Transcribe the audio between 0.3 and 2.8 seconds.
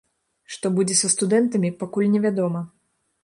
Што будзе са студэнтамі, пакуль не вядома.